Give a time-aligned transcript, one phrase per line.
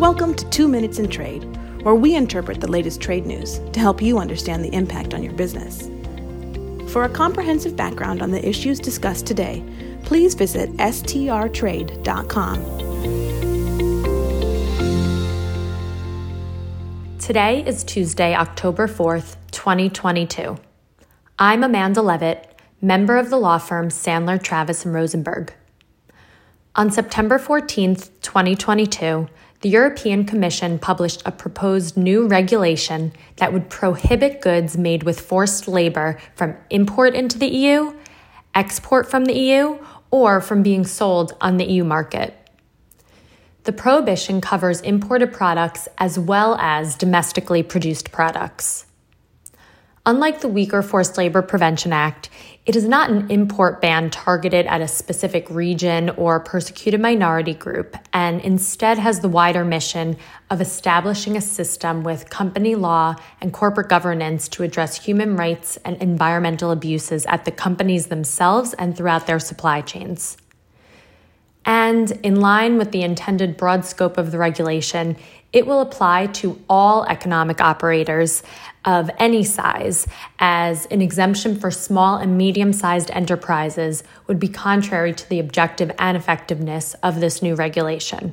[0.00, 1.44] Welcome to Two Minutes in Trade,
[1.82, 5.34] where we interpret the latest trade news to help you understand the impact on your
[5.34, 5.90] business.
[6.90, 9.62] For a comprehensive background on the issues discussed today,
[10.04, 11.98] please visit strtrade.com.
[17.18, 20.56] Today is Tuesday, October 4th, 2022.
[21.38, 25.52] I'm Amanda Levitt, member of the law firm Sandler, Travis, and Rosenberg.
[26.76, 29.28] On September 14th, 2022,
[29.60, 35.66] the European Commission published a proposed new regulation that would prohibit goods made with forced
[35.66, 37.92] labor from import into the EU,
[38.54, 39.78] export from the EU,
[40.12, 42.36] or from being sold on the EU market.
[43.64, 48.86] The prohibition covers imported products as well as domestically produced products.
[50.10, 52.30] Unlike the Uyghur Forced Labor Prevention Act,
[52.66, 57.96] it is not an import ban targeted at a specific region or persecuted minority group,
[58.12, 60.16] and instead has the wider mission
[60.50, 65.96] of establishing a system with company law and corporate governance to address human rights and
[66.02, 70.36] environmental abuses at the companies themselves and throughout their supply chains.
[71.64, 75.16] And in line with the intended broad scope of the regulation,
[75.52, 78.42] it will apply to all economic operators
[78.84, 80.06] of any size,
[80.38, 85.90] as an exemption for small and medium sized enterprises would be contrary to the objective
[85.98, 88.32] and effectiveness of this new regulation.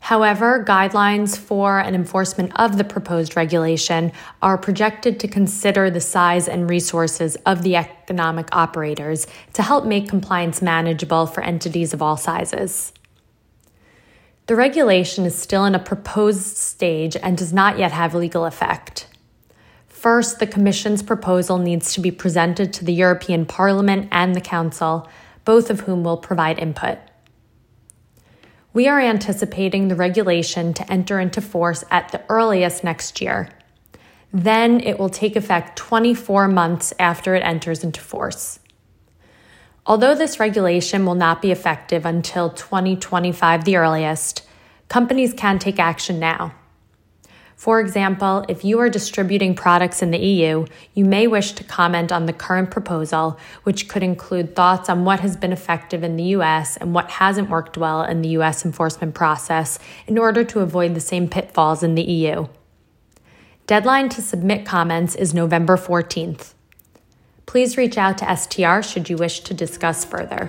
[0.00, 6.48] However, guidelines for and enforcement of the proposed regulation are projected to consider the size
[6.48, 12.16] and resources of the economic operators to help make compliance manageable for entities of all
[12.16, 12.92] sizes.
[14.46, 19.06] The regulation is still in a proposed stage and does not yet have legal effect.
[19.88, 25.06] First, the Commission's proposal needs to be presented to the European Parliament and the Council,
[25.44, 26.98] both of whom will provide input.
[28.72, 33.48] We are anticipating the regulation to enter into force at the earliest next year.
[34.32, 38.60] Then it will take effect 24 months after it enters into force.
[39.86, 44.46] Although this regulation will not be effective until 2025, the earliest,
[44.88, 46.54] companies can take action now.
[47.58, 50.64] For example, if you are distributing products in the EU,
[50.94, 55.18] you may wish to comment on the current proposal, which could include thoughts on what
[55.20, 59.16] has been effective in the US and what hasn't worked well in the US enforcement
[59.16, 62.46] process in order to avoid the same pitfalls in the EU.
[63.66, 66.54] Deadline to submit comments is November 14th.
[67.46, 70.48] Please reach out to STR should you wish to discuss further.